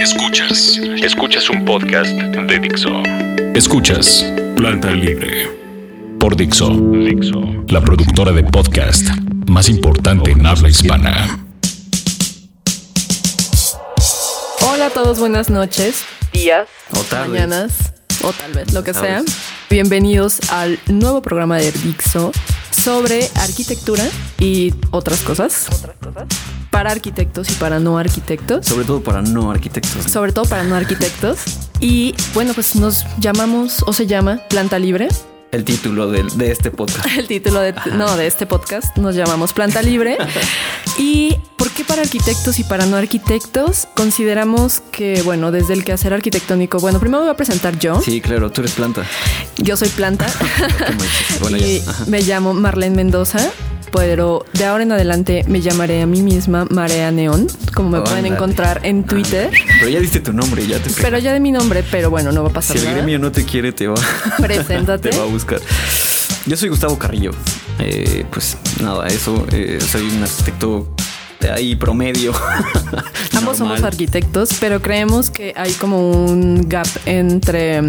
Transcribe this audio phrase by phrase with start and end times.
[0.00, 0.78] Escuchas.
[1.02, 3.02] Escuchas un podcast de Dixo.
[3.54, 4.24] Escuchas
[4.56, 5.46] Planta Libre
[6.18, 6.70] por Dixo.
[6.70, 7.42] Dixo.
[7.68, 9.08] La productora de podcast
[9.46, 11.44] más importante en habla hispana.
[14.72, 17.28] Hola a todos, buenas noches, días, O tardes.
[17.28, 17.92] mañanas
[18.22, 19.20] o tal vez lo que sea.
[19.20, 19.36] vez.
[19.68, 22.32] Bienvenidos al nuevo programa de Dixo
[22.70, 24.04] sobre arquitectura
[24.38, 25.68] y otras cosas.
[26.80, 28.64] Para arquitectos y para no arquitectos.
[28.64, 30.10] Sobre todo para no arquitectos.
[30.10, 31.40] Sobre todo para no arquitectos.
[31.78, 35.08] Y bueno, pues nos llamamos o se llama Planta Libre.
[35.52, 37.04] El título de, de este podcast.
[37.18, 40.16] El título de, no, de este podcast nos llamamos Planta Libre.
[40.98, 43.86] ¿Y por qué para arquitectos y para no arquitectos?
[43.94, 48.00] Consideramos que, bueno, desde el quehacer arquitectónico, bueno, primero me voy a presentar yo.
[48.00, 49.04] Sí, claro, tú eres planta.
[49.58, 50.26] Yo soy Planta
[51.50, 53.50] y me llamo Marlene Mendoza.
[53.92, 58.26] Pero de ahora en adelante me llamaré a mí misma Marea Neón, como me pueden
[58.26, 59.50] encontrar en Twitter.
[59.78, 62.42] Pero ya diste tu nombre, ya te Pero ya de mi nombre, pero bueno, no
[62.42, 62.96] va a pasar Si el nada.
[62.98, 63.96] gremio no te quiere, te va,
[64.40, 65.10] Preséntate.
[65.10, 65.60] te va a buscar.
[66.46, 67.32] Yo soy Gustavo Carrillo.
[67.78, 69.46] Eh, pues nada, eso.
[69.52, 70.94] eh, soy un arquitecto
[71.40, 72.32] de ahí promedio.
[73.36, 77.82] Ambos somos arquitectos, pero creemos que hay como un gap entre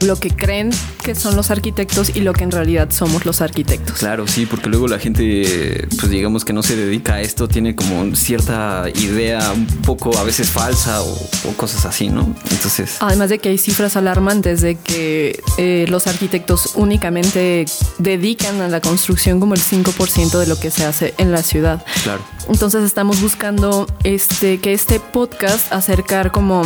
[0.00, 0.70] lo que creen
[1.02, 3.98] que son los arquitectos y lo que en realidad somos los arquitectos.
[3.98, 7.74] Claro, sí, porque luego la gente, pues digamos que no se dedica a esto, tiene
[7.74, 12.34] como cierta idea un poco a veces falsa o, o cosas así, ¿no?
[12.50, 17.64] Entonces, Además de que hay cifras alarmantes de que eh, los arquitectos únicamente
[17.98, 21.84] dedican a la construcción como el 5% de lo que se hace en la ciudad.
[22.02, 22.22] claro.
[22.48, 26.62] Entonces estamos buscando este que este podcast acercar como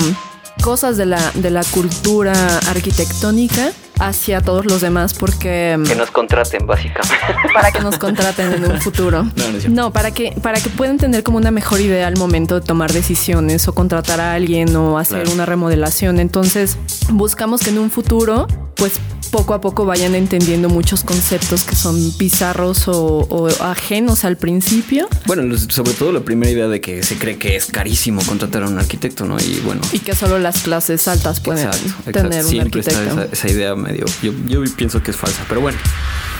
[0.60, 2.32] cosas de la, de la cultura
[2.68, 7.16] arquitectónica hacia todos los demás porque Que nos contraten, básicamente.
[7.54, 9.26] para que nos contraten en un futuro.
[9.68, 12.92] No, para que para que puedan tener como una mejor idea al momento de tomar
[12.92, 15.32] decisiones o contratar a alguien o hacer Claro.
[15.34, 16.18] una remodelación.
[16.20, 16.76] Entonces,
[17.10, 18.92] buscamos que en un futuro pues
[19.30, 25.06] poco a poco vayan entendiendo muchos conceptos que son bizarros o, o ajenos al principio
[25.26, 28.68] Bueno, sobre todo la primera idea de que se cree que es carísimo contratar a
[28.68, 29.36] un arquitecto, ¿no?
[29.38, 32.12] Y bueno, y que solo las clases altas pueden exacto, exacto.
[32.28, 33.22] tener un Siempre está arquitecto.
[33.22, 35.78] esa, esa idea Yo, pienso que es falsa, pero bueno.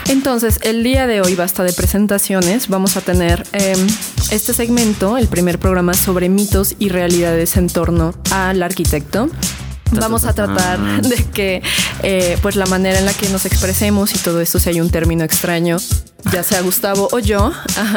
[0.09, 2.67] Entonces, el día de hoy basta de presentaciones.
[2.67, 3.75] Vamos a tener eh,
[4.31, 9.29] este segmento, el primer programa sobre mitos y realidades en torno al arquitecto.
[9.91, 11.61] Vamos a tratar de que,
[12.03, 14.89] eh, pues, la manera en la que nos expresemos y todo esto, si hay un
[14.89, 15.77] término extraño,
[16.31, 17.51] ya sea Gustavo o yo,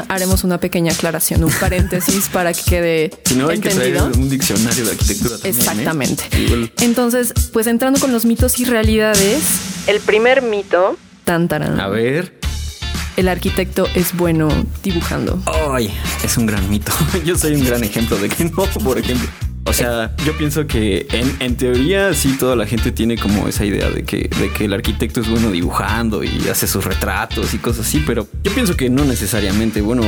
[0.09, 4.23] haremos una pequeña aclaración, un paréntesis para que quede Si no, hay que traer entendido.
[4.23, 5.55] un diccionario de arquitectura también.
[5.55, 5.59] ¿eh?
[5.59, 6.25] Exactamente.
[6.81, 9.43] Entonces, pues entrando con los mitos y realidades,
[9.87, 12.39] el primer mito, tan, tarán, A ver.
[13.17, 14.49] el arquitecto es bueno
[14.83, 15.41] dibujando.
[15.73, 15.93] Ay,
[16.25, 16.93] es un gran mito.
[17.25, 19.29] Yo soy un gran ejemplo de que no, por ejemplo.
[19.67, 23.65] O sea, yo pienso que en, en teoría sí toda la gente tiene como esa
[23.65, 27.59] idea de que, de que el arquitecto es bueno dibujando y hace sus retratos y
[27.59, 29.81] cosas así, pero yo pienso que no necesariamente.
[29.81, 30.03] Bueno,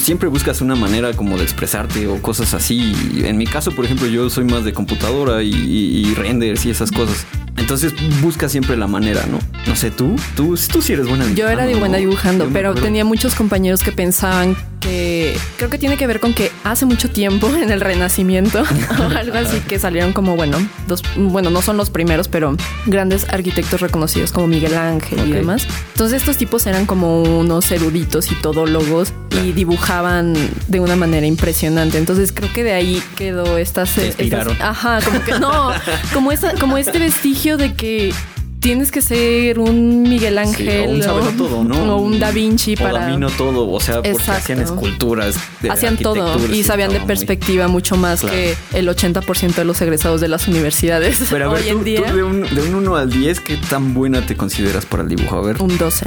[0.00, 2.94] siempre buscas una manera como de expresarte o cosas así.
[3.24, 6.70] En mi caso, por ejemplo, yo soy más de computadora y, y- y renders y
[6.70, 7.26] esas cosas.
[7.56, 9.38] Entonces busca siempre la manera, ¿no?
[9.66, 12.74] No sé, tú, tú, tú sí eres buena Yo era de dibujando, buena dibujando, pero
[12.74, 17.08] tenía muchos compañeros que pensaban que creo que tiene que ver con que hace mucho
[17.08, 18.62] tiempo en el Renacimiento
[19.00, 22.56] o algo así que salieron como bueno, dos, bueno, no son los primeros, pero
[22.86, 25.66] grandes arquitectos reconocidos como Miguel Ángel y demás.
[25.92, 30.34] Entonces estos tipos eran como unos eruditos y todólogos y dibujaban
[30.68, 31.98] de una manera impresionante.
[31.98, 35.72] Entonces creo que de ahí quedó estas, Te estas ajá, como que no,
[36.12, 38.12] como esa, como este vestigio de que
[38.60, 41.36] tienes que ser un Miguel Sí, Ángel o un saberlo ¿no?
[41.36, 41.94] todo, ¿no?
[41.96, 44.32] o un Da Vinci O para Da Vino todo, o sea, porque Exacto.
[44.32, 45.36] hacían esculturas.
[45.60, 48.34] de hacían todo y sabían de muy- perspectiva mucho más Claro.
[48.34, 51.84] que el 80% de los egresados de las universidades Pero a ver, hoy tú, en
[51.84, 52.06] día.
[52.06, 55.10] tú de, un, de un 1 al 10, ¿qué tan buena te consideras para el
[55.10, 55.36] dibujo?
[55.36, 55.60] A ver.
[55.60, 56.06] Un 12.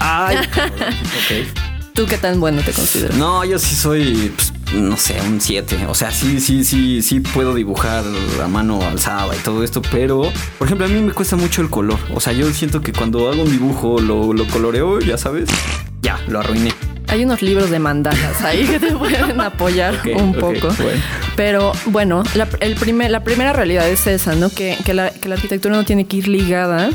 [0.00, 1.92] Ay, ok.
[1.94, 3.18] ¿Tú qué tan bueno te consideras?
[3.18, 5.86] No, yo sí soy, pues, no sé, un 7.
[5.88, 8.04] O sea, sí, sí, sí, sí puedo dibujar
[8.42, 11.70] a mano alzada y todo esto, pero, por ejemplo, a mí me cuesta mucho el
[11.70, 11.98] color.
[12.14, 15.48] O sea, yo siento que cuando hago un dibujo lo, lo coloreo, ya sabes,
[16.00, 16.72] ya, lo arruiné.
[17.08, 20.68] Hay unos libros de mandalas ahí que te pueden apoyar un poco.
[20.78, 21.00] bueno.
[21.36, 24.48] Pero bueno, la, el primer, la primera realidad es esa, ¿no?
[24.48, 26.88] Que, que la, que la arquitectura no tiene que ir ligada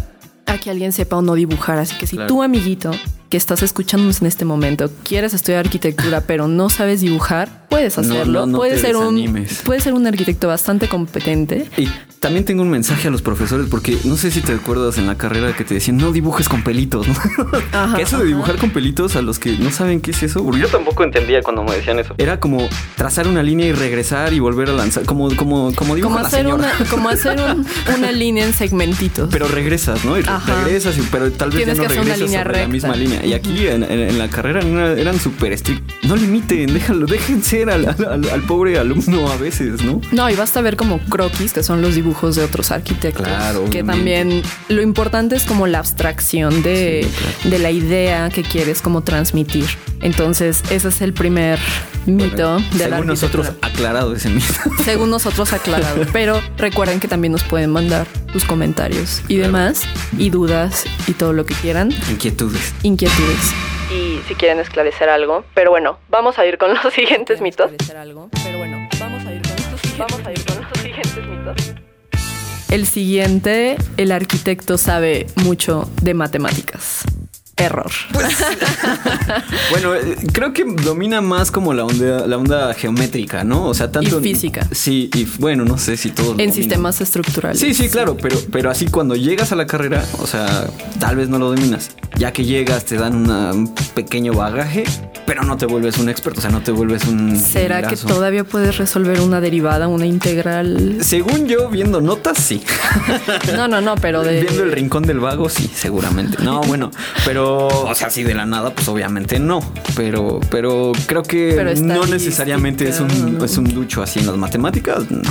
[0.48, 1.78] a que alguien sepa o no dibujar.
[1.78, 2.30] Así que si Claro.
[2.30, 2.92] tú, amiguito,
[3.30, 8.02] que estás escuchándonos en este momento, quieres estudiar arquitectura, pero no sabes dibujar, puedes No,
[8.04, 8.40] hacerlo.
[8.42, 11.70] no, no puedes te ser un puedes ser un arquitecto bastante competente.
[11.78, 11.90] Y
[12.22, 15.18] también tengo un mensaje a los profesores, porque no sé si te acuerdas en la
[15.18, 17.16] carrera que te decían, no dibujes con pelitos, ¿no?
[17.74, 18.28] Ajá, que eso de ajá.
[18.28, 21.42] dibujar con pelitos a los que no saben qué es eso, porque yo tampoco entendía
[21.42, 22.16] cuando me decían eso.
[22.18, 26.14] Era como trazar una línea y regresar y volver a lanzar, como, como, como dibuja
[26.16, 27.66] Como la hacer una, como hacer un-
[27.98, 29.30] una línea en segmentitos.
[29.32, 30.18] Pero regresas, ¿no?
[30.18, 30.64] Y Ajá.
[30.64, 32.58] regresas, y- pero tal vez Tienes ya no que hacer una regresas línea sobre la
[32.60, 32.72] recta.
[32.72, 33.17] misma línea.
[33.24, 35.96] Y aquí en, en- en la carrera eran, súper estrictos.
[36.04, 40.02] No limiten, déjalo, dejen ser al, al- al pobre alumno a veces, ¿no?
[40.12, 43.26] No, y basta ver como croquis, que son los dibujos de otros arquitectos.
[43.28, 47.50] Claro, Que también lo importante es como la abstracción de, Sí, claro.
[47.56, 49.66] de la idea que quieres como transmitir.
[50.02, 51.58] Entonces, ese es el primer
[52.06, 54.54] mito de la Según nosotros, aclarado ese mito.
[54.86, 56.06] Según nosotros aclarado.
[56.14, 59.82] Pero recuerden que también nos pueden mandar sus comentarios y demás,
[60.18, 62.74] y dudas y todo lo que quieran, Inquietudes.
[62.84, 63.07] inquietudes.
[63.92, 65.46] Y si quieren esclarecer algo.
[65.54, 67.72] Pero bueno, vamos a ir con los siguientes mitos.
[67.88, 71.74] Pero bueno, vamos a ir con los, vamos a ir con los siguientes mitos.
[72.70, 77.06] El siguiente, el arquitecto sabe mucho de matemáticas.
[77.58, 77.92] Error.
[79.72, 83.66] Bueno, eh, creo que domina más como la onda, la onda geométrica, ¿no?
[83.66, 84.20] O sea, tanto.
[84.20, 84.66] Y física.
[84.72, 86.38] Sí, y bueno, no sé si todos.
[86.38, 87.60] lo en sistemas estructurales.
[87.60, 90.68] Sí, sí, claro, pero, pero así cuando llegas a la carrera, o sea,
[91.00, 91.92] tal vez no lo dominas.
[92.18, 94.86] Ya que llegas, te dan una- un pequeño bagaje,
[95.26, 97.38] pero no te vuelves un experto, o sea, no te vuelves un.
[97.38, 101.00] ¿Será que todavía puedes resolver una derivada, una integral?
[101.02, 102.64] Según yo, viendo notas, sí.
[103.56, 104.42] No, no, no, pero de.
[104.42, 106.42] Viendo el rincón del vago, sí, seguramente.
[106.44, 106.92] No, bueno,
[107.26, 109.60] pero, o sea, sí de la nada, pues obviamente no.
[109.96, 114.38] Pero, pero creo que Pero no necesariamente es un, es un ducho así en las
[114.38, 115.22] matemáticas, no.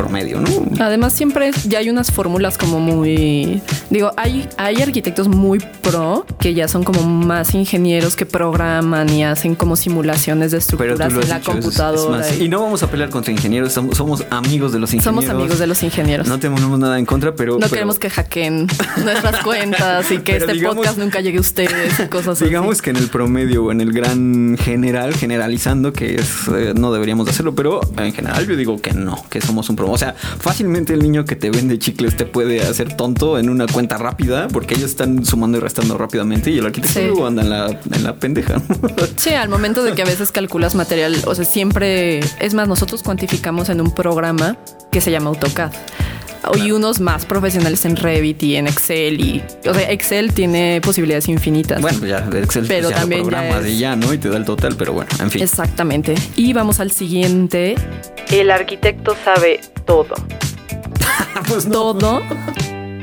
[0.00, 0.48] Promedio, ¿no?
[0.82, 3.60] Además, siempre ya hay unas fórmulas como muy.
[3.90, 9.24] Digo, hay, hay arquitectos muy pro que ya son como más ingenieros que programan y
[9.24, 12.34] hacen como simulaciones de estructuras en la dicho, es- es computadora.
[12.34, 15.24] y- y no vamos a pelear contra ingenieros, somos, somos amigos de los ingenieros.
[15.24, 16.26] somos amigos de los ingenieros.
[16.26, 17.58] No No, tenemos nada en contra, pero.
[17.58, 18.66] pero queremos que hackeen
[19.04, 22.72] nuestras cuentas y que Pero este digamos- podcast nunca llegue a ustedes y cosas Digamos
[22.76, 22.82] así.
[22.84, 27.26] que en el promedio o en el gran general, generalizando, que es, eh, no deberíamos
[27.26, 29.89] de hacerlo, pero en general yo digo que no, que somos un promedio.
[29.92, 33.66] O sea, fácilmente el niño que te vende chicles te puede hacer tonto en una
[33.66, 37.22] cuenta rápida porque ellos están sumando y restando rápidamente y el arquitecto Sí.
[37.22, 38.60] anda en la, en la pendeja.
[39.16, 43.02] Sí, al momento de que a veces calculas material, o sea, siempre, es más, nosotros
[43.02, 44.56] cuantificamos en un programa
[44.90, 45.72] que se llama AutoCAD.
[46.56, 51.28] Y unos más profesionales en Revit y en Excel y, o sea, Excel tiene posibilidades
[51.28, 51.80] infinitas.
[51.80, 54.12] bueno, ya Excel Pero pues, ya también lo ya programas es- y ya, ¿no?
[54.12, 55.42] Y te da el total, pero bueno, en fin.
[55.42, 56.14] Exactamente.
[56.36, 57.74] Y vamos al siguiente.
[58.30, 60.14] El arquitecto sabe todo.
[61.48, 61.72] Pues no.
[61.94, 62.22] Todo,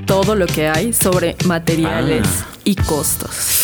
[0.06, 2.48] todo lo que hay sobre materiales Ah.
[2.64, 3.57] y costos.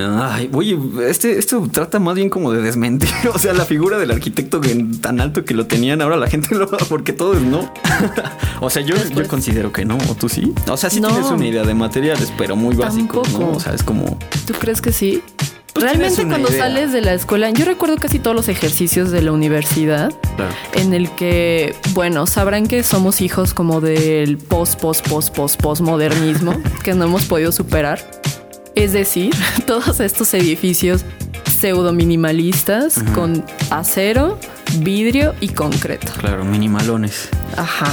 [0.00, 0.78] Ay, oye,
[1.08, 3.08] este, esto trata más bien como de desmentir.
[3.34, 6.54] O sea, la figura del arquitecto que tan alto que lo tenían, ahora la gente
[6.54, 7.72] lo porque todo es no.
[8.60, 10.52] o sea, yo, yo considero que no, ¿o tú sí?
[10.68, 11.08] O sea, sí No.
[11.08, 13.50] tienes una idea de materiales, pero muy básicos, ¿no?
[13.52, 14.18] O sea, es como.
[14.46, 15.22] ¿Tú crees que sí?
[15.74, 16.64] Pues Realmente cuando idea.
[16.64, 20.52] sales de la escuela, yo recuerdo casi todos los ejercicios de la universidad Claro.
[20.72, 25.80] en el que, bueno, sabrán que somos hijos como del post, post, post, post, post
[25.82, 28.00] modernismo que no hemos podido superar.
[28.78, 29.34] Es decir,
[29.66, 31.04] todos estos edificios
[31.50, 34.38] pseudo minimalistas con acero,
[34.76, 36.12] vidrio y concreto.
[36.18, 37.28] Claro, minimalones.
[37.56, 37.90] Ajá.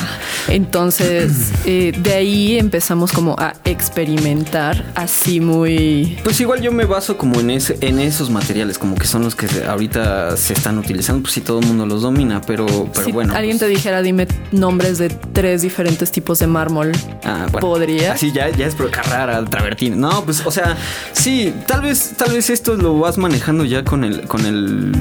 [0.48, 6.18] Entonces, eh, de ahí empezamos como a experimentar así muy...
[6.24, 9.36] Pues igual yo me baso como en ese, en esos materiales, como que son los
[9.36, 13.12] que ahorita se están utilizando, pues sí todo el mundo los domina, pero, pero si
[13.12, 13.34] bueno.
[13.34, 16.92] alguien pues- te dijera, dime nombres de tres diferentes tipos de mármol.
[17.24, 17.68] Ah, bueno.
[17.68, 18.14] ¿Podría?
[18.14, 19.96] Así ya, ya es por Carrara, Travertino.
[19.96, 20.78] No, pues, o sea,
[21.14, 24.92] sí, tal vez, tal vez esto lo vas manejando ya con el, con el,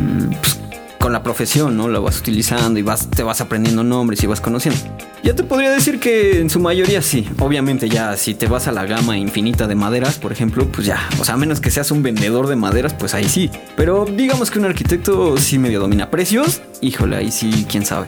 [0.40, 0.59] pues,
[1.04, 1.87] con la profesión, ¿no?
[1.87, 4.80] Lo vas utilizando y vas, te vas aprendiendo nombres y vas conociendo.
[5.23, 7.28] Ya te podría decir que en su mayoría sí.
[7.40, 11.06] Obviamente ya si te vas a la gama infinita de maderas, por ejemplo, pues ya.
[11.20, 13.50] O sea, menos que seas un vendedor de maderas, pues ahí sí.
[13.76, 16.62] Pero digamos que un arquitecto sí medio domina precios.
[16.80, 18.06] Híjole, ahí sí, quién sabe.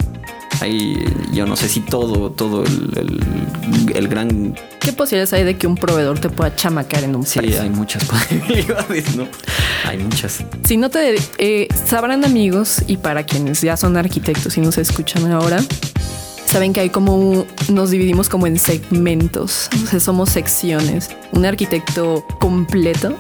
[0.61, 5.57] Ahí yo no sé si todo, todo el, el- el gran ¿Qué posibilidades hay de
[5.57, 7.63] que un proveedor te pueda chamacar en un Sí, precio?
[7.63, 9.27] hay muchas posibilidades, ¿no?
[9.85, 10.45] Hay muchas.
[10.65, 15.31] Si no te eh, sabrán amigos y para quienes ya son arquitectos y nos escuchan
[15.33, 15.59] ahora,
[16.57, 21.11] saben que hay como un- nos dividimos como en segmentos, o sea, somos secciones.
[21.33, 23.15] Un arquitecto completo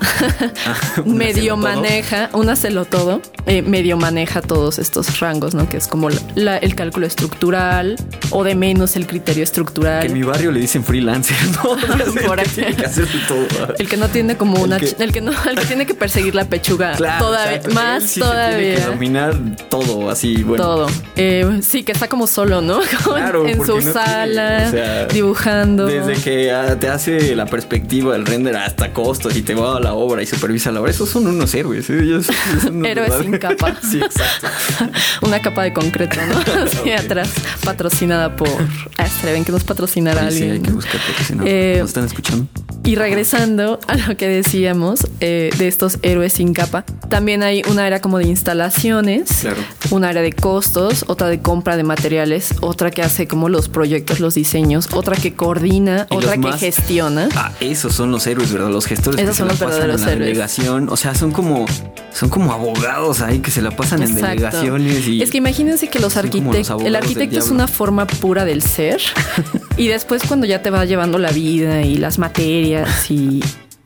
[1.04, 5.68] Un medio maneja, un hacelo todo, eh, medio maneja todos estos rangos, ¿no?
[5.68, 7.96] Que es como la- la- el cálculo estructural
[8.30, 10.06] o de menos el criterio Que estructural.
[10.06, 11.76] en mi barrio le dicen freelancer, ¿no?
[12.26, 13.74] Por El que que hacer todo.
[13.78, 15.94] El que no tiene como El una, que- el que no, el que tiene que
[15.94, 17.74] perseguir la pechuga Claro, todavía, exacto.
[17.74, 18.74] más sí se Tiene todavía.
[18.76, 19.36] que dominar
[19.68, 20.64] todo así, bueno.
[20.64, 20.86] Todo.
[21.16, 22.80] Eh, sí, que está como solo, ¿no?
[23.04, 25.86] Como Claro, en su no tiene, sala, o sea, dibujando.
[25.86, 29.80] Desde que ah, te hace la perspectiva del render hasta costos y te va a
[29.80, 31.90] la obra y supervisa la obra, esos son unos héroes.
[31.90, 31.98] ¿eh?
[32.02, 32.26] Ellos
[32.62, 33.76] son unos Héroes sin capa.
[33.90, 34.46] sí, exacto.
[35.22, 36.62] Una capa de concreto, ¿no?
[36.62, 37.30] Así atrás,
[37.64, 38.48] patrocinada por
[38.96, 39.32] Astre.
[39.32, 40.52] Ven que nos patrocinará Sí, sí, alguien.
[40.52, 41.00] hay que buscar
[41.34, 42.46] no, Eh, nos están escuchando.
[42.86, 47.84] Y regresando a lo que decíamos eh, de estos héroes sin capa, también hay una
[47.84, 49.56] área como de instalaciones, Claro.
[49.90, 54.20] una área de costos, otra de compra de materiales, otra que hace como los proyectos,
[54.20, 57.28] los diseños, otra que coordina, Y otra que más- gestiona.
[57.34, 58.70] Ah, esos son los héroes, ¿verdad?
[58.70, 60.26] Los gestores Esos que son se los la pasan en verdaderos la héroes.
[60.28, 60.88] delegación.
[60.88, 61.66] O sea, son como
[62.12, 65.98] son como abogados ahí que se la pasan en delegaciones y Es que imagínense que
[65.98, 69.02] los arquitectos, el arquitecto es una forma pura del ser
[69.76, 73.42] y después cuando ya te va llevando la vida y las materias y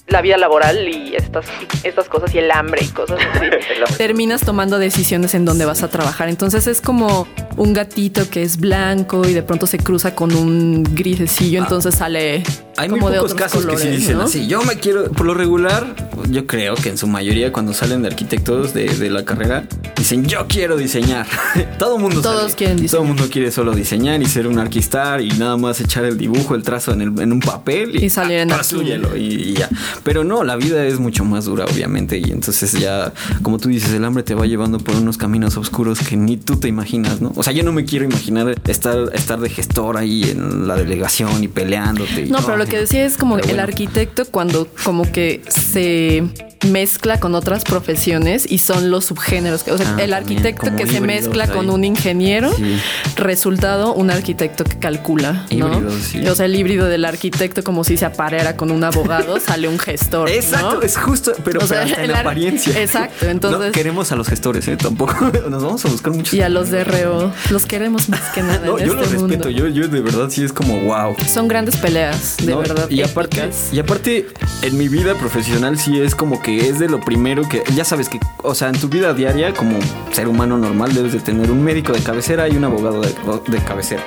[0.07, 1.47] la vida laboral y estas,
[1.85, 3.47] estas cosas y el hambre y cosas así,
[3.99, 6.29] terminas tomando decisiones en dónde vas a trabajar.
[6.29, 10.83] Entonces es como un gatito que es blanco y de pronto se cruza con un
[10.95, 12.43] grisecillo, entonces sale
[12.77, 14.25] Hay muy como de pocos otros casos que sí colores, dicen ¿no?
[14.25, 14.47] así.
[14.47, 15.95] Yo me quiero, por lo regular,
[16.31, 19.65] yo creo que en su mayoría cuando salen de arquitectos de, de la carrera,
[19.97, 21.27] dicen yo quiero diseñar.
[21.79, 22.55] Todo mundo Todos sale.
[22.55, 23.03] quieren Todo diseñar.
[23.03, 26.55] el mundo quiere solo diseñar y ser un arquistar y nada más echar el dibujo,
[26.55, 29.55] el trazo en, el- en un papel y, Y salir en ah, el y, y
[29.55, 29.69] ya.
[30.05, 32.19] Pero no, la vida es mucho más dura, obviamente.
[32.19, 33.13] Y entonces ya,
[33.43, 36.55] como tú dices, el hambre te va llevando por unos caminos oscuros que ni tú
[36.57, 37.33] te imaginas, ¿no?
[37.35, 41.43] O sea, yo no me quiero imaginar estar, estar de gestor ahí en la delegación
[41.43, 42.27] y peleándote.
[42.27, 43.63] y- No, pero lo que decía es como Pero el bueno.
[43.65, 46.23] arquitecto cuando como que se
[46.71, 49.67] mezcla con otras profesiones y son los subgéneros.
[49.69, 51.51] O sea, Ah, el arquitecto que se mezcla ahí.
[51.51, 52.77] con un ingeniero, Sí.
[53.17, 55.91] resultado un arquitecto que calcula, ¿no?
[56.01, 56.27] Sí.
[56.27, 59.79] O sea, el híbrido del arquitecto como si se apareara con un abogado, sale un
[59.79, 60.83] gestor, Exacto, ¿no?
[60.83, 62.81] es justo, pero, O sea, pero hasta en apariencia.
[62.81, 64.77] Exacto, entonces- No queremos a los gestores, ¿eh?
[64.77, 65.15] Tampoco.
[65.51, 66.33] Nos vamos a buscar muchos.
[66.35, 69.13] Y a los de reo los queremos más que nada No, en yo este los
[69.21, 69.29] mundo.
[69.37, 69.51] respeto.
[69.51, 71.17] Yo, yo de verdad sí es como wow.
[71.29, 72.59] Son grandes peleas, de ¿no?
[72.59, 72.89] verdad.
[72.91, 74.27] Y aparte, y aparte,
[74.63, 78.09] en mi vida profesional sí es como que es de lo primero que, ya sabes
[78.09, 79.79] que, o sea, en tu vida diaria, como
[80.13, 83.15] ser humano normal, debes de tener un médico de cabecera y un abogado de,
[83.47, 84.05] de cabecera.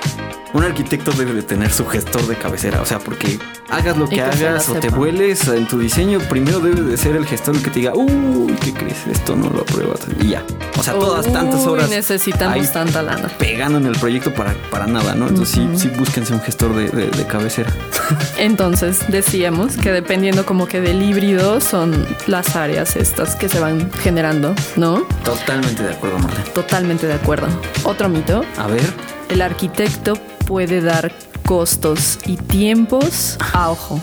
[0.54, 3.40] Un arquitecto debe de tener su gestor de cabecera, o sea, porque
[3.72, 7.26] hagas lo que, hagas o te vueles en tu diseño, primero debe de ser el
[7.26, 9.08] gestor el que te diga, uy, ¿qué crees?
[9.12, 10.02] Esto no lo apruebas.
[10.22, 10.44] Y ya.
[10.78, 11.90] O sea, todas tantas horas.
[11.90, 13.30] necesitamos ahí tanta lana.
[13.40, 15.28] Pegando en el proyecto para, para nada, ¿no?
[15.28, 17.72] Entonces sí, sí, búsquense un gestor de, de- de cabecera.
[18.38, 23.92] Entonces decíamos que dependiendo como que del híbrido son las áreas estas que se van
[24.04, 25.02] generando, ¿no?
[25.24, 26.46] Totalmente de acuerdo, Marlene.
[26.52, 27.48] Totalmente de acuerdo.
[27.84, 28.84] Otro mito, A ver.
[29.30, 30.14] El arquitecto
[30.46, 31.12] puede dar
[31.46, 34.00] costos y tiempos a ojo.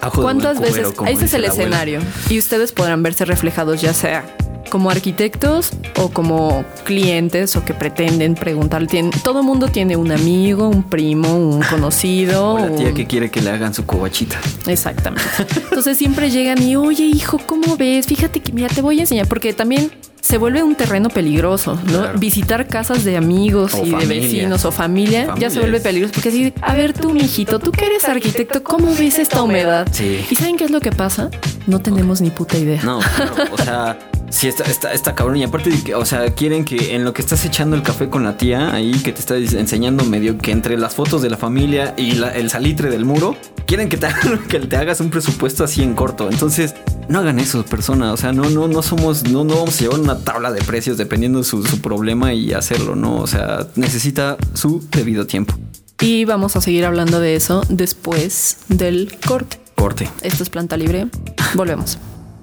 [0.00, 0.92] Ajo ¿Cuántas cubero, veces?
[0.94, 4.24] como Ese es el escenario y ustedes podrán verse reflejados ya sea
[4.70, 8.86] como arquitectos o como clientes o que pretenden preguntar.
[8.86, 12.54] Tien- todo mundo tiene un amigo, un primo, un conocido.
[12.54, 14.36] O la tía un- que quiere que le hagan su cobachita.
[14.66, 15.24] Exactamente.
[15.68, 18.06] Entonces siempre llegan y, oye, hijo, ¿cómo ves?
[18.06, 19.92] Fíjate que, mira, te voy a enseñar, porque también
[20.24, 22.00] se vuelve un terreno peligroso, ¿no?
[22.00, 22.18] Claro.
[22.18, 24.08] Visitar casas de amigos O y familia.
[24.08, 27.58] de vecinos o familia, ya se vuelve es- peligroso, porque así, a ver tú, mijito,
[27.58, 29.86] tú que eres arquitecto, ¿cómo ves esta humedad?
[29.92, 30.24] Sí.
[30.30, 31.28] ¿Y saben qué es lo que pasa?
[31.66, 32.80] No tenemos ni puta idea.
[32.82, 33.98] No, claro, o sea,
[34.30, 35.36] sí está, está, está cabrón.
[35.36, 38.08] Y aparte, de que, o sea, quieren que en lo que estás echando el café
[38.08, 41.36] con la tía, ahí que te está enseñando medio que entre las fotos de la
[41.36, 43.36] familia y la- el salitre del muro,
[43.66, 46.30] quieren que te, hagan- que te hagas un presupuesto así en corto.
[46.30, 46.74] Entonces,
[47.08, 48.12] no hagan eso, persona.
[48.12, 50.96] O sea, no, no, no somos, no, no vamos a llevar una tabla de precios
[50.96, 53.16] dependiendo de su, su problema y hacerlo, ¿no?
[53.18, 55.54] O sea, necesita su debido tiempo.
[56.00, 59.58] Y vamos a seguir hablando de eso después del corte.
[59.76, 60.08] Corte.
[60.22, 61.06] Esto es planta libre.
[61.54, 61.98] Volvemos.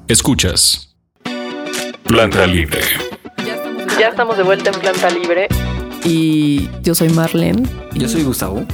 [0.08, 0.90] Escuchas.
[2.04, 2.82] Planta Libre.
[4.00, 5.48] Ya estamos de vuelta en planta libre.
[6.04, 7.64] Y yo soy Marlene.
[7.94, 8.66] Yo soy Gustavo.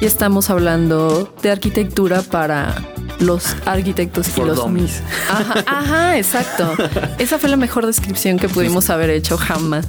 [0.00, 2.74] Y estamos hablando de arquitectura para
[3.20, 5.00] los arquitectos y los dummies.
[5.00, 5.30] mis.
[5.30, 6.74] Ajá, ajá, exacto.
[7.18, 9.86] Esa fue la mejor descripción que pudimos haber hecho jamás.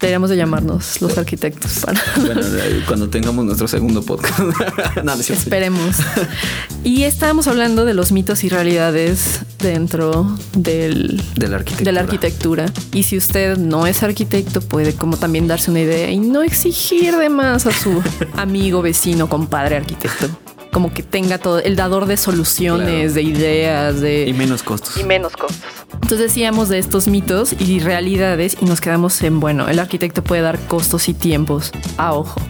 [0.00, 2.00] Deberíamos de llamarnos los arquitectos para...
[2.16, 2.42] Bueno,
[2.86, 4.38] cuando tengamos nuestro segundo podcast.
[5.02, 5.96] no, no Esperemos.
[6.84, 11.84] Y estábamos hablando de los mitos y realidades dentro del, de, la arquitectura.
[11.84, 12.66] de la arquitectura.
[12.92, 17.16] Y si usted no es arquitecto, puede como también darse una idea y no exigir
[17.16, 18.02] de más a su
[18.36, 20.28] amigo, vecino, compadre arquitecto
[20.76, 24.26] como que tenga todo el dador de soluciones, de ideas, de...
[24.28, 24.98] Y menos costos.
[24.98, 25.64] Y menos costos.
[25.94, 30.42] Entonces decíamos de estos mitos y realidades y nos quedamos en, bueno, el arquitecto puede
[30.42, 32.42] dar costos y tiempos a ojo.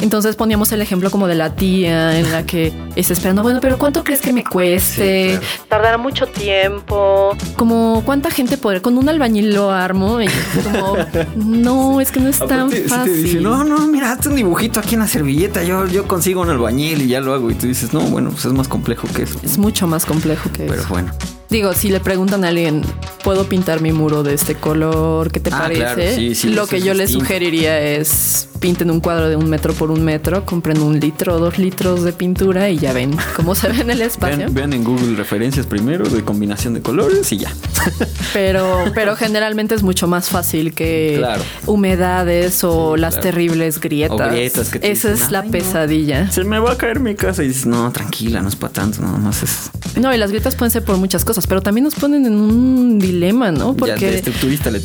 [0.00, 3.78] Entonces poníamos el ejemplo como de la tía en la que está esperando, bueno, pero
[3.78, 5.38] ¿cuánto crees que me cueste?
[5.68, 7.36] Tardará mucho tiempo.
[7.56, 10.28] Como cuánta gente podría, con un albañil lo armo y
[10.62, 10.96] como,
[11.36, 13.42] no, es que no es tan fácil.
[13.42, 17.02] no, no, mira, hazte un dibujito aquí en la servilleta, yo, yo consigo un albañil
[17.02, 17.50] y ya lo hago.
[17.50, 19.38] Y tú dices, no, bueno, pues es más complejo que eso.
[19.42, 20.74] Es mucho más complejo que eso.
[20.74, 21.12] Pero bueno.
[21.54, 22.82] Digo, si le preguntan a alguien,
[23.22, 25.30] ¿puedo pintar mi muro de este color?
[25.30, 26.34] ¿Qué te ah, parece?
[26.48, 30.46] Lo que yo le sugeriría es pinten un cuadro de un metro por un metro,
[30.46, 33.90] compren un litro o dos litros de pintura y ya ven cómo se ve en
[33.90, 34.46] el espacio.
[34.50, 37.52] Vean, en Google referencias primero de combinación de colores y ya.
[38.32, 41.24] Pero, pero generalmente es mucho más fácil que
[41.66, 44.34] humedades o las terribles grietas.
[44.80, 46.30] Esa es la pesadilla.
[46.32, 49.02] Se me va a caer mi casa y dices, no, tranquila, no es para tanto,
[49.02, 49.70] nada más es.
[50.00, 52.98] No, y las grietas pueden ser por muchas cosas pero también nos ponen en un
[52.98, 53.74] dilema, ¿no?
[53.74, 54.22] Porque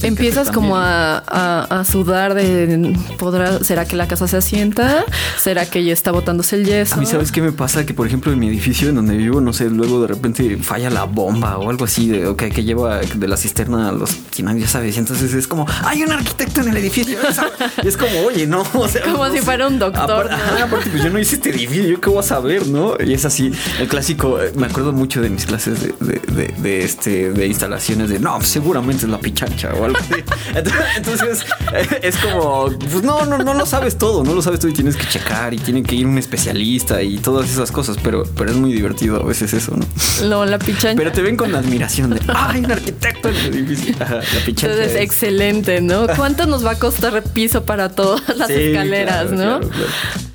[0.04, 5.06] empiezas como a, sudar de podrá, ¿será que la casa se asienta?
[5.38, 6.96] ¿Será que ya está botándose el yeso?
[6.96, 7.86] A mí, ¿sabes qué me pasa?
[7.86, 10.90] Que por ejemplo en mi edificio en donde vivo, no sé, luego de repente falla
[10.90, 14.68] la bomba o algo así de okay, que lleva de la cisterna a los ya
[14.68, 14.98] sabes.
[14.98, 17.18] Entonces es como, hay un arquitecto en el edificio.
[17.84, 18.64] y es como, oye, no.
[18.74, 20.30] O sea, como si fuera un doctor.
[20.32, 22.94] Aparte, pues yo no hice este edificio, yo qué voy a saber, ¿no?
[23.06, 27.32] Y es así, el clásico, eh, me acuerdo mucho de mis clases de de, este
[27.32, 30.24] de instalaciones de no, pues, seguramente es la pichancha o algo así.
[30.98, 31.46] Entonces
[32.02, 34.96] es como, pues no, no, no lo sabes todo, no lo sabes todo y tienes
[34.96, 38.58] que checar y tienen que ir un especialista y todas esas cosas, pero, pero es
[38.58, 39.86] muy divertido a veces eso, ¿no?
[40.28, 40.96] No, la pichancha.
[40.98, 43.96] Pero te ven con admiración de, ay, un arquitecto en el edificio.
[44.00, 44.68] la pichancha.
[44.68, 46.08] Entonces, es excelente, ¿no?
[46.16, 49.60] ¿Cuánto nos va a costar piso para todas las escaleras, no?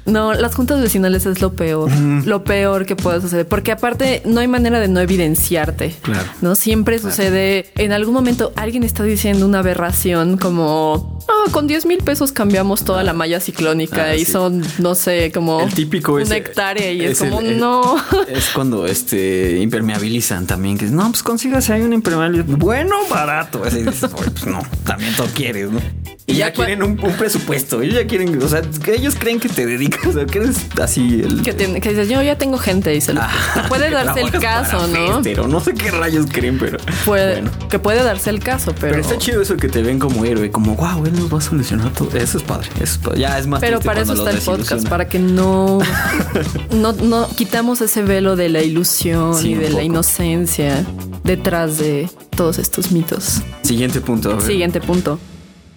[0.06, 4.40] No, las juntas vecinales es lo peor, lo peor que puedes hacer, porque aparte no
[4.40, 5.94] hay manera de no evidenciarte.
[6.02, 6.28] Claro.
[6.42, 7.73] No siempre sucede.
[7.76, 12.85] En algún momento alguien está diciendo una aberración como oh, con 10 mil pesos cambiamos
[12.85, 17.04] toda la malla ciclónica ah, y son, no sé, como el típico una hectárea y
[17.04, 17.97] es, como no.
[18.28, 23.62] Es cuando este impermeabilizan también, que no, pues consigas hay un impermeable bueno, barato.
[23.64, 25.81] Así dices, pues no, también tú quieres, ¿no?
[26.26, 27.83] Y ya, quieren un, presupuesto.
[27.83, 30.57] Ellos ya quieren, o sea, que ellos creen que te dedicas, o sea, que eres
[30.81, 31.43] así el.
[31.43, 33.31] Que, dices, yo ya tengo gente y se lo ah,
[33.69, 35.21] puede darse el caso, ¿no?
[35.23, 36.78] Pero no sé qué rayos creen, pero.
[37.04, 38.93] Puede, que puede darse el caso, pero.
[38.93, 41.40] Pero está chido eso que te ven como héroe, como wow, él nos va a
[41.40, 42.09] solucionar todo.
[42.16, 42.68] Eso es padre.
[42.76, 43.21] Eso es padre.
[43.21, 43.61] Ya es más.
[43.61, 45.78] Pero para eso está el podcast, para que no,
[46.71, 50.85] no, no quitamos ese velo de la ilusión y de la inocencia
[51.22, 53.42] detrás de todos estos mitos.
[53.62, 54.40] Siguiente punto.
[54.40, 55.18] Siguiente punto.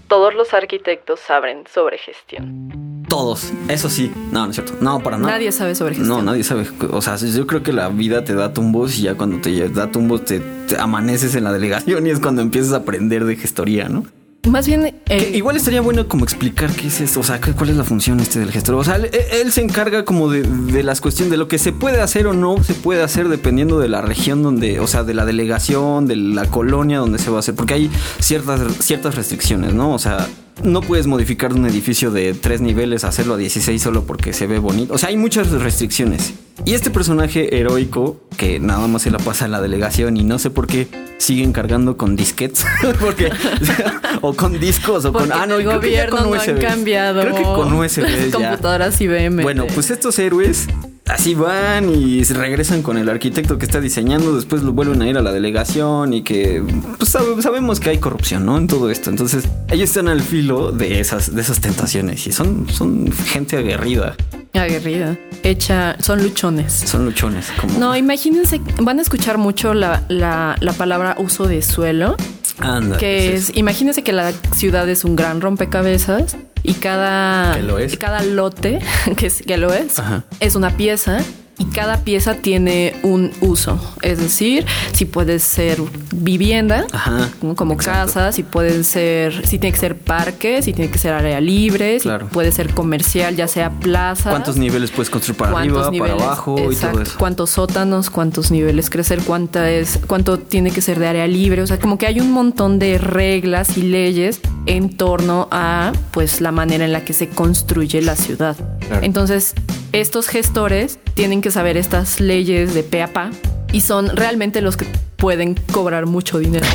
[0.07, 3.03] Todos los arquitectos saben sobre gestión.
[3.09, 4.11] Todos, eso sí.
[4.31, 4.73] No, no es cierto.
[4.81, 5.31] No, para nada.
[5.33, 6.17] Nadie sabe sobre gestión.
[6.17, 6.67] No, nadie sabe.
[6.91, 9.91] O sea, yo creo que la vida te da tumbos y ya cuando te da
[9.91, 10.41] tumbos te
[10.77, 14.05] amaneces en la delegación y es cuando empiezas a aprender de gestoría, ¿no?
[14.49, 14.95] Más bien.
[15.09, 17.19] Eh, igual estaría bueno como explicar qué es esto.
[17.19, 18.75] O sea, cuál es la función este del gestor.
[18.75, 22.01] O sea, él, se encarga como de, de, las cuestiones de lo que se puede
[22.01, 25.25] hacer o no se puede hacer dependiendo de la región donde, o sea, de la
[25.25, 27.55] delegación, de la colonia donde se va a hacer.
[27.55, 29.93] Porque hay ciertas, ciertas restricciones, ¿no?
[29.93, 30.27] O sea,
[30.63, 34.59] no puedes modificar un edificio de tres niveles, hacerlo a 16 solo porque se ve
[34.59, 34.93] bonito.
[34.93, 36.33] O sea, hay muchas restricciones.
[36.65, 40.39] Y este personaje heroico, que nada más se la pasa a la delegación y no
[40.39, 42.65] sé por qué siguen cargando con disquets,
[42.99, 43.31] porque,
[44.21, 45.31] o con discos, o con...
[45.31, 47.21] Ah, no, el gobierno no han cambiado.
[47.21, 48.31] Creo que con USB.
[48.31, 49.43] Computadoras IBM.
[49.43, 50.67] Bueno, pues estos héroes
[51.09, 55.17] así van y regresan con el arquitecto que está diseñando, después lo vuelven a ir
[55.17, 56.63] a la delegación y que
[56.97, 58.57] pues, sabemos que hay corrupción, ¿no?
[58.57, 59.09] En todo esto.
[59.09, 64.15] Entonces, ellos están al filo de esas, de esas tentaciones y son, son gente aguerrida.
[64.53, 65.17] Aguerrida.
[65.43, 66.73] Hecha, son luchones.
[66.73, 67.47] Son luchones.
[67.59, 67.77] Como...
[67.77, 72.15] No, imagínense, van a escuchar mucho la, la, la palabra uso de suelo.
[72.59, 77.97] Anda, que es, imagínense que la ciudad es un gran rompecabezas y cada, lo es?
[77.97, 78.79] cada lote,
[79.17, 80.01] que, es, que lo es,
[80.39, 81.19] es una pieza
[81.59, 83.79] y cada pieza tiene un uso.
[84.01, 85.79] Es decir, si puede ser
[86.13, 87.77] vivienda, Ajá, como exacto.
[88.13, 91.97] casa, si pueden ser, si tiene que ser parque, si tiene que ser área libre,
[91.99, 92.27] Claro.
[92.27, 94.29] si puede ser comercial, ya sea plaza.
[94.29, 97.15] ¿Cuántos niveles puedes construir para arriba, para abajo y todo eso?
[97.17, 101.67] cuántos sótanos, cuántos niveles crecer, cuánta es, cuánto tiene que ser de área libre, o
[101.67, 106.51] sea, como que hay un montón de reglas y leyes en torno a pues la
[106.51, 108.55] manera en la que se construye la ciudad.
[108.87, 109.03] Claro.
[109.03, 109.53] Entonces,
[109.91, 113.31] estos gestores tienen que saber estas leyes de pe a pa
[113.71, 114.85] y son realmente los que
[115.17, 116.65] pueden cobrar mucho dinero.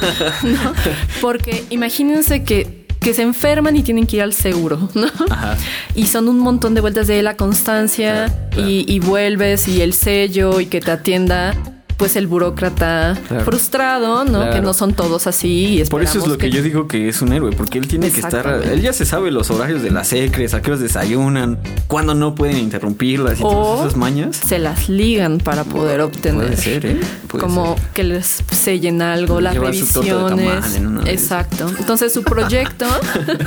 [0.42, 0.72] ¿no?
[1.20, 5.08] Porque imagínense que, que se enferman y tienen que ir al seguro, ¿no?
[5.30, 5.56] Ajá.
[5.94, 8.68] Y son un montón de vueltas de la constancia Claro, claro.
[8.68, 11.54] Y, y vuelves y el sello y que te atienda
[12.00, 13.44] pues el burócrata Claro.
[13.44, 14.40] frustrado, ¿no?
[14.40, 14.52] Claro.
[14.54, 15.80] Que no son todos así.
[15.80, 18.10] Y Por eso es lo que, yo digo que es un héroe, porque él tiene
[18.10, 18.62] que estar.
[18.64, 21.58] Él ya se sabe los horarios de las secres, a qué horas desayunan,
[21.88, 24.34] cuándo no pueden interrumpirlas y O todas esas mañas.
[24.36, 26.46] se las ligan para poder obtener.
[26.46, 27.00] Puede ser, ¿eh?
[27.28, 27.84] Puede como ser.
[27.92, 30.74] que les sellen algo, las Llevar revisiones.
[30.76, 31.10] en una.
[31.10, 31.70] Exacto.
[31.78, 32.86] Entonces su proyecto,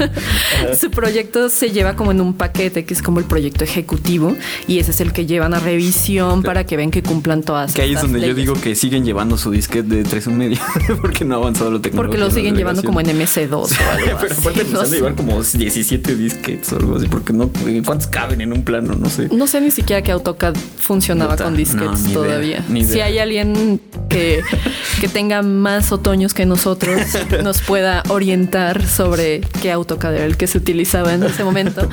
[0.79, 4.35] su proyecto se lleva como en un paquete que es como el proyecto ejecutivo
[4.67, 7.81] y ese es el que llevan a revisión para que ven que cumplan todas Que
[7.81, 8.42] ahí es donde yo leyes.
[8.43, 10.57] Digo que siguen llevando su disquete de 3 un medio,
[11.01, 12.09] porque no ha avanzado la tecnología.
[12.09, 13.49] Porque lo siguen llevando como en delegación.
[13.49, 14.95] MS2 o algo Pero así, aparte no sé.
[14.97, 17.49] llevar como 17 disquetes o algo así, porque no,
[17.85, 18.95] ¿cuántos caben en un plano?
[18.95, 19.29] No sé.
[19.31, 22.65] No sé ni siquiera que AutoCAD funcionaba Puta, con disquetes no, todavía.
[22.69, 22.85] idea.
[22.85, 23.79] Si hay alguien
[24.09, 24.41] que,
[24.99, 27.01] que tenga más otoños que nosotros,
[27.43, 31.87] nos pueda orientar sobre qué AutoCAD era el que se utilizaba en ese momento,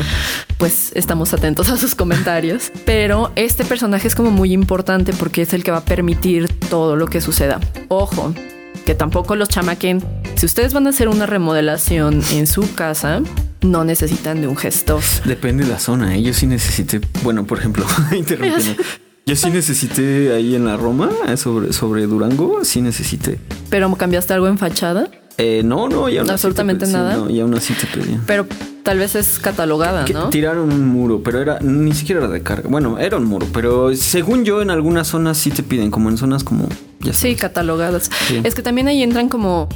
[0.59, 2.73] pues estamos atentos a sus comentarios.
[2.85, 6.97] Pero este personaje es como muy importante porque es el que va a permitir todo
[6.97, 7.61] lo que suceda.
[7.89, 8.35] Ojo,
[8.87, 10.03] que tampoco los chamaquen.
[10.37, 13.21] Si ustedes van a hacer una remodelación en su casa,
[13.63, 15.03] no necesitan de un gestor.
[15.25, 16.23] Depende de la zona, ¿eh?
[16.23, 17.85] Yo sí necesité, bueno, por ejemplo,
[18.17, 18.83] interrumpiendo.
[19.27, 23.39] Yo sí necesité ahí en la Roma, eh, sobre, sobre Durango, sí necesité.
[23.69, 25.09] Pero cambiaste algo en fachada.
[25.39, 27.17] Eh, no, no, ya así Absolutamente te pedí- sí, nada.
[27.17, 28.23] no, y aún así te pedían.
[28.27, 28.47] Pero
[28.83, 30.29] tal vez es catalogada, Que ¿no?
[30.31, 32.69] Tiraron un muro, pero era ni siquiera era de carga.
[32.69, 36.17] Bueno, era un muro, pero según yo en algunas zonas sí te piden, como en
[36.19, 36.69] zonas como
[37.01, 38.11] ya Sí, catalogadas.
[38.29, 38.41] Sí.
[38.45, 39.69] Es que también ahí entran como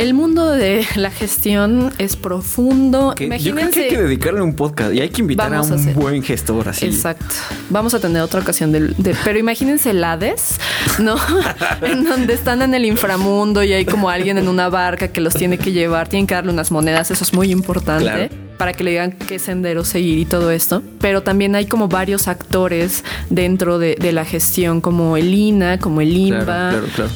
[0.00, 3.14] el mundo de la gestión es profundo.
[3.16, 3.82] Que yo creo que Imagínense.
[3.84, 6.86] hay que dedicarle un podcast y hay que invitar a un buen gestor así.
[6.86, 7.26] Exacto.
[7.68, 10.58] Vamos a tener otra ocasión del- de, pero imagínense el Hades,
[10.98, 11.16] ¿no?
[11.82, 15.34] en donde están en el inframundo y hay como alguien en una barca que los
[15.34, 18.04] tiene que llevar, tienen que darle unas monedas, eso es muy importante.
[18.04, 18.28] Claro.
[18.58, 20.82] Para que le digan qué sendero seguir y todo esto.
[21.00, 26.00] Pero también hay como varios actores dentro de, de la gestión, como el INA, como
[26.02, 26.44] el INBA.
[26.44, 27.10] Claro, claro, claro.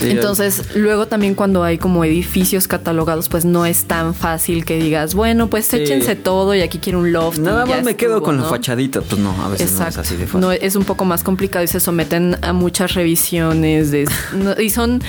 [0.00, 4.78] Sí, Entonces, luego también cuando hay como edificios catalogados, pues no es tan fácil que
[4.80, 5.76] digas, bueno, pues Sí.
[5.76, 7.38] échense todo y aquí quiero un loft.
[7.38, 8.48] Nada más me quedo con la ¿no?
[8.48, 9.00] fachadita.
[9.02, 9.96] Pues no, a veces Exacto.
[9.96, 10.40] no es así de fácil.
[10.40, 14.70] No, es un poco más complicado y se someten a muchas revisiones de, no, y
[14.70, 15.02] son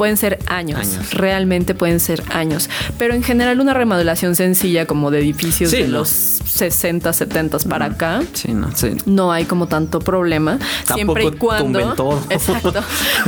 [0.00, 1.12] pueden ser años, Años.
[1.12, 5.88] realmente pueden ser años, pero en general una remodelación sencilla como de edificios Sí, de
[5.88, 5.98] no.
[5.98, 8.92] los 60, 70 para acá Sí, no, sí.
[9.04, 10.58] no hay como tanto problema.
[10.94, 11.92] siempre y cuando.
[11.92, 12.18] todo.
[12.30, 12.72] Exacto.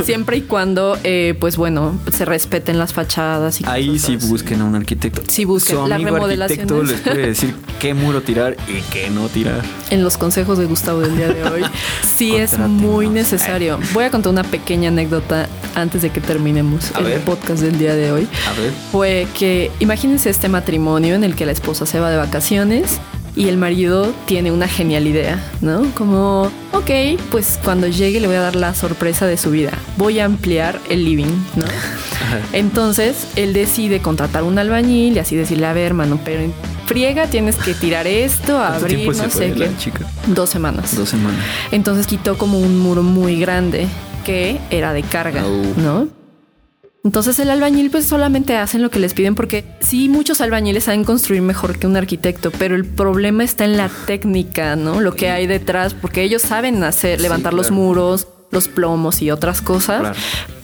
[0.03, 4.61] Siempre y cuando, eh, pues bueno, se respeten las fachadas y Ahí cosas sí busquen
[4.61, 5.21] a un arquitecto.
[5.27, 5.75] Sí, busquen.
[5.75, 6.71] Su amigo remodelaciones.
[6.71, 9.61] arquitecto les puede decir qué muro tirar y qué no tirar.
[9.91, 11.61] En los consejos de Gustavo del día de hoy,
[12.01, 13.77] sí es muy necesario.
[13.93, 16.19] Voy a contar una pequeña anécdota antes de que
[16.95, 17.21] A el ver.
[17.21, 18.27] podcast del día de hoy.
[18.47, 18.71] A ver.
[18.91, 22.99] Fue que imagínense este matrimonio en el que la esposa se va de vacaciones
[23.35, 25.83] y el marido tiene una genial idea, ¿no?
[25.95, 29.71] Como, ok, pues cuando llegue le voy a dar la sorpresa de su vida.
[29.97, 31.65] Voy a ampliar el living, ¿no?
[32.53, 36.53] Entonces él decide contratar un albañil y así decirle, a ver, hermano, pero en
[36.85, 39.69] friega tienes que tirar esto, ¿Cuánto abrir, no sé qué.
[39.77, 40.05] chica?
[40.27, 40.95] Dos semanas.
[40.95, 41.39] Dos semanas.
[41.71, 43.87] Entonces quitó como un muro muy grande
[44.25, 45.43] que era de carga.
[45.77, 46.07] ¿no?
[47.05, 51.03] Entonces el albañil pues solamente hacen lo que les piden porque sí muchos albañiles saben
[51.03, 55.01] construir mejor que un arquitecto, pero el problema está en la técnica, ¿no?
[55.01, 59.31] Lo que hay detrás, porque ellos saben hacer, Sí, levantar los muros, los plomos y
[59.31, 59.99] otras cosas.
[59.99, 60.15] Claro.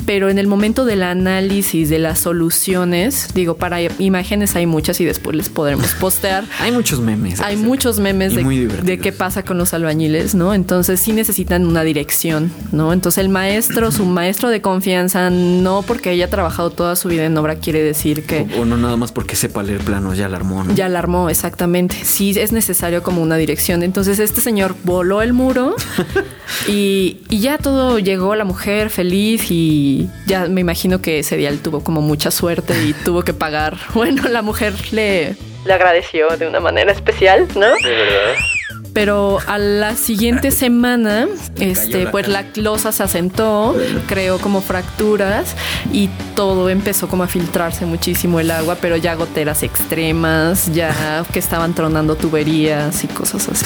[0.05, 5.05] Pero en el momento del análisis de las soluciones, digo, para imágenes hay muchas y
[5.05, 6.45] después les podremos postear.
[6.59, 7.39] Hay muchos memes.
[7.41, 10.53] Hay muchos memes de, qué pasa con los albañiles, ¿no?
[10.53, 12.93] Entonces sí necesitan una dirección, ¿no?
[12.93, 17.37] Entonces el maestro, su maestro de confianza, no porque haya trabajado toda su vida en
[17.37, 20.37] obra quiere decir que O, o no nada más porque sepa leer planos, ya la
[20.37, 20.73] armó, ¿no?
[20.73, 21.95] ya la armó, exactamente.
[22.03, 23.83] Sí es necesario como una dirección.
[23.83, 25.75] Entonces este señor voló el muro
[26.67, 31.49] y, y ya todo llegó la mujer feliz y ya me imagino que ese día
[31.49, 33.77] él tuvo como mucha suerte y tuvo que pagar.
[33.93, 35.35] Bueno, la mujer le,
[35.65, 37.73] le agradeció de una manera especial, ¿no?
[37.75, 38.35] De verdad.
[38.93, 41.27] Pero a la siguiente semana,
[41.59, 43.75] este, pues la losa se asentó,
[44.07, 45.55] creó como fracturas
[45.91, 51.39] y todo empezó como a filtrarse muchísimo el agua, pero ya goteras extremas, ya que
[51.39, 53.65] estaban tronando tuberías y cosas así.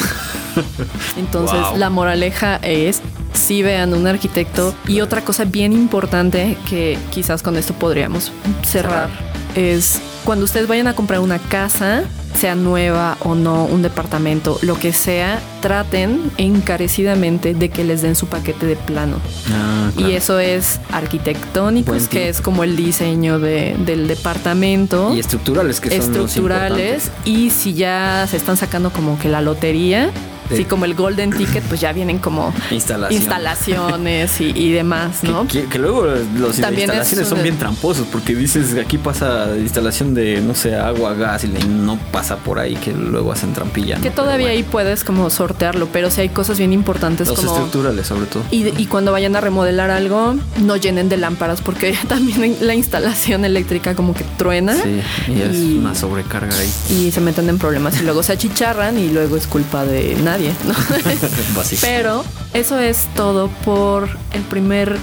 [1.18, 4.74] Entonces, la moraleja es si vean un arquitecto.
[4.86, 8.32] Y otra cosa bien importante que quizás con esto podríamos
[8.62, 14.58] cerrar es cuando ustedes vayan a comprar una casa, sea nueva o no, un departamento,
[14.62, 19.18] lo que sea, traten encarecidamente de que les den su paquete de plano.
[19.52, 25.14] Ah, y eso es arquitectónicos, que es como el diseño del departamento.
[25.14, 27.10] Y estructurales, que son Estructurales.
[27.24, 30.10] y si ya se están sacando como que la lotería,
[30.54, 35.46] Sí, como el Golden Ticket, pues ya vienen como instalaciones y, demás, ¿no?
[35.46, 40.74] Que, luego los instalaciones son bien tramposos porque dices aquí pasa instalación de, no sé,
[40.76, 43.98] agua, gas y no pasa por ahí que luego hacen trampilla.
[44.00, 47.52] Que todavía ahí puedes como sortearlo, pero si hay cosas bien importantes los como...
[47.52, 48.42] estructurales sobre todo.
[48.50, 53.44] Y, y cuando vayan a remodelar algo, no llenen de lámparas porque también la instalación
[53.44, 54.74] eléctrica como que truena.
[54.74, 56.72] Sí, y, es una sobrecarga ahí.
[56.90, 60.33] Y se meten en problemas y luego se achicharran y luego es culpa de nadie
[61.80, 64.96] Pero eso es todo por el primer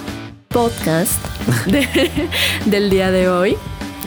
[0.50, 1.14] podcast
[2.66, 3.58] del día de hoy.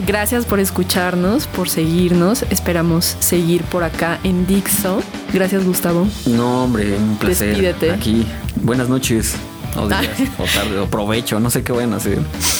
[0.07, 2.43] Gracias por escucharnos, por seguirnos.
[2.51, 5.03] Esperamos seguir por acá en Dixo.
[5.33, 6.07] Gracias, Gustavo.
[6.27, 7.49] No, hombre, un placer.
[7.49, 7.93] Despídete.
[7.93, 8.27] Aquí.
[8.57, 9.37] Buenas noches.
[9.77, 10.07] O días,
[10.39, 12.19] o tarde, o provecho, no sé qué vayan a hacer.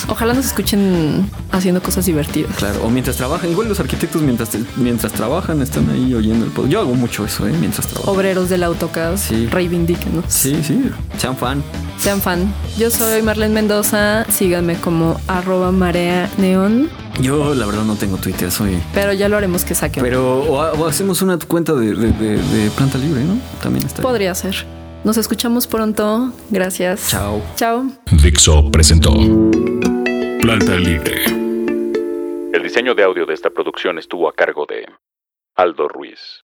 [0.09, 2.55] Ojalá nos escuchen haciendo cosas divertidas.
[2.57, 3.51] Claro, o mientras trabajan.
[3.51, 6.73] Igual los arquitectos mientras, mientras trabajan están ahí oyendo el podcast.
[6.73, 7.53] Yo hago mucho eso, ¿eh?
[7.59, 8.11] Mientras trabajo.
[8.11, 9.17] Obreros del AutoCAD.
[9.17, 9.47] Sí.
[9.47, 10.25] Reivindíquenos.
[10.29, 10.91] Sí, sí.
[11.19, 11.63] Sean fan.
[11.99, 12.53] Sean fan.
[12.79, 14.25] Yo soy Marlene Mendoza.
[14.31, 16.91] Síganme como arroba marea neón.
[17.21, 18.83] Yo la verdad no tengo Twitter, soy.
[18.93, 20.03] Pero ya lo haremos que saquen.
[20.03, 23.39] Pero o, hacemos una cuenta de, de, planta libre, ¿no?
[23.63, 24.03] También está.
[24.03, 24.67] Podría ser.
[25.05, 26.33] Nos escuchamos pronto.
[26.51, 27.11] Gracias.
[27.11, 27.43] Chao.
[27.57, 27.85] Chao.
[28.23, 29.13] Dixo presentó
[30.41, 31.25] Planta Libre.
[32.55, 34.87] El diseño de audio de esta producción estuvo a cargo de
[35.57, 36.45] Aldo Ruiz.